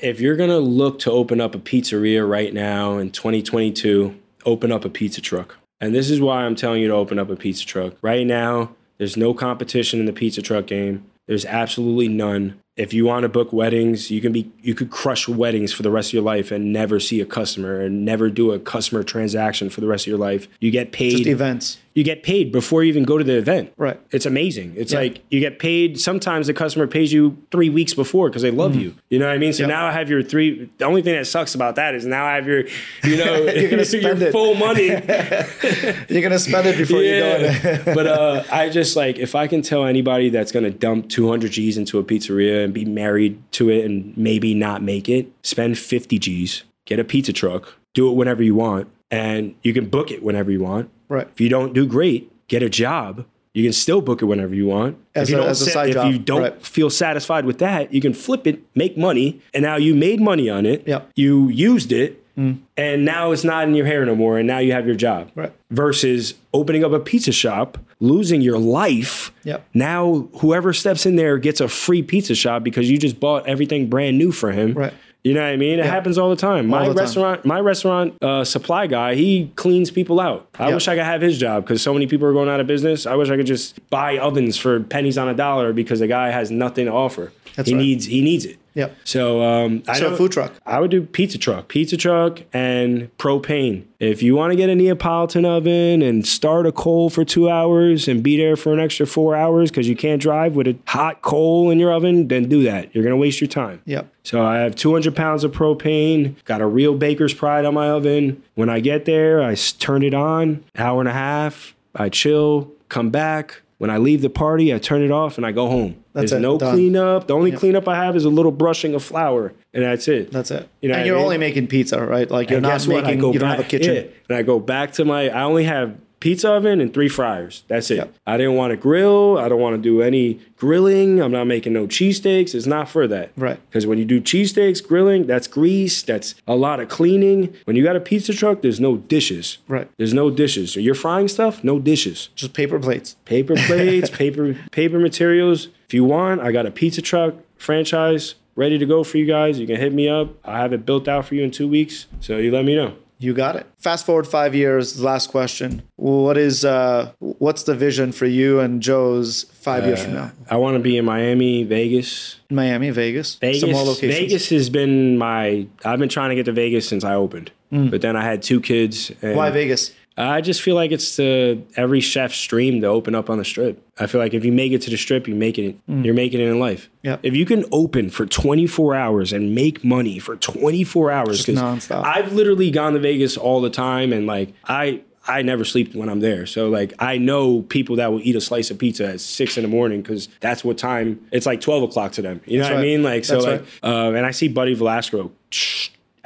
[0.00, 4.84] if you're gonna look to open up a pizzeria right now in 2022, open up
[4.84, 5.58] a pizza truck.
[5.80, 7.94] And this is why I'm telling you to open up a pizza truck.
[8.02, 11.04] Right now, there's no competition in the pizza truck game.
[11.26, 15.26] There's absolutely none if you want to book weddings, you can be you could crush
[15.26, 18.52] weddings for the rest of your life and never see a customer and never do
[18.52, 20.46] a customer transaction for the rest of your life.
[20.60, 21.78] You get paid Just events.
[21.96, 23.72] You get paid before you even go to the event.
[23.78, 23.98] Right.
[24.10, 24.74] It's amazing.
[24.76, 24.98] It's yeah.
[24.98, 25.98] like you get paid.
[25.98, 28.80] Sometimes the customer pays you three weeks before because they love mm-hmm.
[28.82, 28.94] you.
[29.08, 29.54] You know what I mean?
[29.54, 29.70] So yep.
[29.70, 30.70] now I have your three.
[30.76, 32.64] The only thing that sucks about that is now I have your,
[33.02, 34.32] you know, you're gonna spend your it.
[34.32, 34.88] full money.
[36.10, 37.50] you're gonna spend it before yeah.
[37.50, 37.94] you go.
[37.94, 41.78] but uh, I just like if I can tell anybody that's gonna dump 200 G's
[41.78, 46.18] into a pizzeria and be married to it and maybe not make it, spend 50
[46.18, 50.22] G's, get a pizza truck, do it whenever you want, and you can book it
[50.22, 51.28] whenever you want Right.
[51.28, 53.26] If you don't do great, get a job.
[53.52, 54.98] You can still book it whenever you want.
[55.14, 56.12] As if you a, don't, as a side if job.
[56.12, 56.62] you don't right.
[56.62, 60.50] feel satisfied with that, you can flip it, make money, and now you made money
[60.50, 60.86] on it.
[60.86, 61.10] Yep.
[61.14, 62.58] You used it, mm.
[62.76, 65.30] and now it's not in your hair no more, and now you have your job.
[65.34, 65.52] Right.
[65.70, 69.32] Versus opening up a pizza shop, losing your life.
[69.44, 69.66] Yep.
[69.72, 73.88] Now whoever steps in there gets a free pizza shop because you just bought everything
[73.88, 74.74] brand new for him.
[74.74, 74.92] Right.
[75.26, 75.80] You know what I mean?
[75.80, 75.90] It yeah.
[75.90, 76.72] happens all the time.
[76.72, 77.48] All my the restaurant, time.
[77.48, 80.48] my restaurant uh, supply guy, he cleans people out.
[80.56, 82.68] I wish I could have his job because so many people are going out of
[82.68, 83.06] business.
[83.06, 86.30] I wish I could just buy ovens for pennies on a dollar because the guy
[86.30, 87.32] has nothing to offer.
[87.56, 87.80] That's he right.
[87.80, 88.56] needs he needs it.
[88.76, 88.90] Yeah.
[89.04, 90.52] So um, I so food truck.
[90.66, 93.84] I would do pizza truck, pizza truck, and propane.
[93.98, 98.06] If you want to get a Neapolitan oven and start a coal for two hours
[98.06, 101.22] and be there for an extra four hours because you can't drive with a hot
[101.22, 102.94] coal in your oven, then do that.
[102.94, 103.80] You're gonna waste your time.
[103.86, 104.12] Yep.
[104.24, 106.34] So I have 200 pounds of propane.
[106.44, 108.42] Got a real Bakers Pride on my oven.
[108.56, 110.64] When I get there, I turn it on.
[110.76, 111.74] Hour and a half.
[111.94, 112.70] I chill.
[112.90, 116.02] Come back when I leave the party, I turn it off and I go home.
[116.16, 116.74] That's There's it, no done.
[116.74, 117.26] cleanup.
[117.26, 117.60] The only yep.
[117.60, 120.32] cleanup I have is a little brushing of flour, and that's it.
[120.32, 120.66] That's it.
[120.80, 121.24] You know, and you're I mean?
[121.24, 122.30] only making pizza, right?
[122.30, 123.22] Like you're and not making.
[123.22, 123.94] You don't back, have a kitchen.
[123.94, 124.10] Yeah.
[124.30, 125.28] And I go back to my.
[125.28, 125.94] I only have
[126.26, 127.62] pizza oven and three fryers.
[127.68, 127.98] That's it.
[127.98, 128.14] Yep.
[128.26, 129.38] I didn't want to grill.
[129.38, 131.22] I don't want to do any grilling.
[131.22, 132.52] I'm not making no cheesesteaks.
[132.52, 133.30] It's not for that.
[133.36, 133.60] Right.
[133.68, 136.02] Because when you do cheesesteaks, grilling, that's grease.
[136.02, 137.54] That's a lot of cleaning.
[137.62, 139.58] When you got a pizza truck, there's no dishes.
[139.68, 139.88] Right.
[139.98, 140.72] There's no dishes.
[140.72, 142.30] So you're frying stuff, no dishes.
[142.34, 143.14] Just paper plates.
[143.24, 145.68] Paper plates, paper paper materials.
[145.86, 149.60] If you want, I got a pizza truck franchise ready to go for you guys.
[149.60, 150.30] You can hit me up.
[150.44, 152.06] I have it built out for you in two weeks.
[152.18, 152.96] So you let me know.
[153.18, 153.66] You got it.
[153.78, 155.00] Fast forward five years.
[155.00, 155.82] Last question.
[155.96, 160.24] What is uh, what's the vision for you and Joe's five uh, years from now?
[160.24, 162.36] Uh, I want to be in Miami, Vegas.
[162.50, 163.36] Miami, Vegas.
[163.36, 163.60] Vegas.
[163.60, 164.14] Some more locations.
[164.14, 165.66] Vegas has been my.
[165.84, 167.90] I've been trying to get to Vegas since I opened, mm.
[167.90, 169.10] but then I had two kids.
[169.20, 169.92] Why Vegas?
[170.18, 173.82] I just feel like it's every chef's dream to open up on the strip.
[173.98, 175.76] I feel like if you make it to the strip, you make it.
[175.86, 176.04] Mm.
[176.04, 176.88] You're making it in life.
[177.02, 177.20] Yep.
[177.22, 182.04] If you can open for 24 hours and make money for 24 hours, because nonstop.
[182.04, 186.08] I've literally gone to Vegas all the time, and like I I never sleep when
[186.08, 186.46] I'm there.
[186.46, 189.62] So like I know people that will eat a slice of pizza at six in
[189.62, 192.40] the morning because that's what time it's like twelve o'clock to them.
[192.46, 192.84] You know that's what right.
[192.84, 193.02] I mean?
[193.02, 194.06] Like so that's like right.
[194.06, 195.30] uh, and I see Buddy Valastro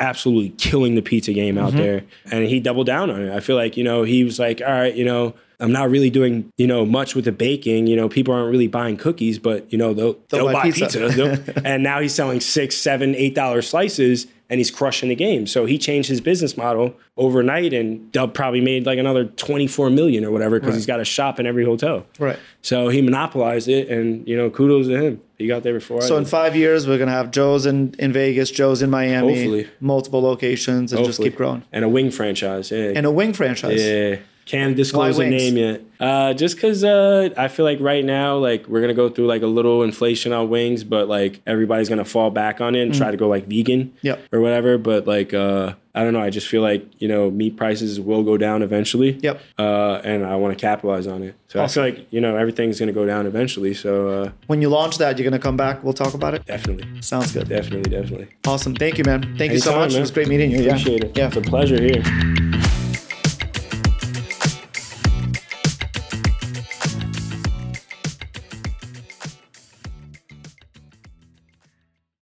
[0.01, 1.79] absolutely killing the pizza game out mm-hmm.
[1.79, 2.05] there.
[2.31, 3.33] And he doubled down on it.
[3.33, 6.09] I feel like, you know, he was like, all right, you know, I'm not really
[6.09, 7.87] doing, you know, much with the baking.
[7.87, 10.87] You know, people aren't really buying cookies, but you know, they'll, they'll, they'll buy, pizza.
[10.87, 11.63] pizza.
[11.65, 15.47] and now he's selling six, seven, eight dollar slices and he's crushing the game.
[15.47, 20.25] So he changed his business model overnight and Dub probably made like another 24 million
[20.25, 20.77] or whatever because right.
[20.77, 22.07] he's got a shop in every hotel.
[22.19, 22.39] Right.
[22.63, 25.21] So he monopolized it and, you know, kudos to him.
[25.41, 26.03] He got there before.
[26.03, 29.69] So in five years, we're gonna have Joe's in, in Vegas, Joe's in Miami, Hopefully.
[29.81, 31.07] multiple locations, and Hopefully.
[31.07, 31.63] just keep growing.
[31.73, 32.93] And a wing franchise, yeah.
[32.95, 33.83] And a wing franchise.
[33.83, 34.17] Yeah.
[34.47, 35.83] Can't disclose a name yet.
[36.01, 39.43] Uh, just because uh, I feel like right now, like we're gonna go through like
[39.43, 42.97] a little inflation on wings, but like everybody's gonna fall back on it and mm.
[42.97, 44.21] try to go like vegan, yep.
[44.33, 44.79] or whatever.
[44.79, 46.21] But like, uh, I don't know.
[46.21, 49.19] I just feel like you know meat prices will go down eventually.
[49.21, 49.41] Yep.
[49.59, 51.37] Uh, and I want to capitalize on it.
[51.49, 51.83] So awesome.
[51.83, 53.75] I feel like you know everything's gonna go down eventually.
[53.75, 55.85] So uh, when you launch that, you're gonna come back.
[55.85, 56.47] We'll talk about it.
[56.47, 57.03] Definitely.
[57.03, 57.47] Sounds good.
[57.47, 58.29] Definitely, definitely.
[58.47, 58.75] Awesome.
[58.75, 59.21] Thank you, man.
[59.21, 59.91] Thank Anytime, you so much.
[59.91, 59.99] Man.
[59.99, 60.67] It was great meeting you.
[60.67, 61.09] Appreciate yeah.
[61.11, 61.19] it.
[61.19, 61.27] Yeah.
[61.27, 62.50] It's a pleasure here.